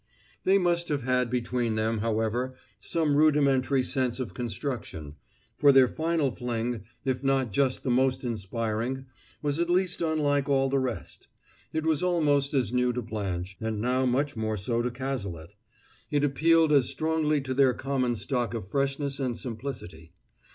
They 0.45 0.57
must 0.57 0.87
have 0.87 1.03
had 1.03 1.29
between 1.29 1.75
them, 1.75 1.99
however, 1.99 2.55
some 2.79 3.15
rudimentary 3.15 3.83
sense 3.83 4.19
of 4.19 4.33
construction; 4.33 5.15
for 5.59 5.71
their 5.71 5.87
final 5.87 6.31
fling, 6.31 6.85
if 7.05 7.23
not 7.23 7.51
just 7.51 7.83
the 7.83 7.91
most 7.91 8.23
inspiring, 8.23 9.05
was 9.43 9.59
at 9.59 9.69
least 9.69 10.01
unlike 10.01 10.49
all 10.49 10.71
the 10.71 10.79
rest. 10.79 11.27
It 11.71 11.85
was 11.85 12.01
almost 12.01 12.55
as 12.55 12.73
new 12.73 12.91
to 12.93 13.03
Blanche, 13.03 13.55
and 13.61 13.79
now 13.79 14.07
much 14.07 14.35
more 14.35 14.57
so 14.57 14.81
to 14.81 14.89
Cazalet; 14.89 15.53
it 16.09 16.23
appealed 16.23 16.71
as 16.71 16.89
strongly 16.89 17.39
to 17.41 17.53
their 17.53 17.75
common 17.75 18.15
stock 18.15 18.55
of 18.55 18.67
freshness 18.71 19.19
and 19.19 19.37
simplicity. 19.37 20.13